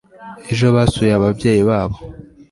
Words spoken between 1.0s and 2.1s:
ababyeyi babo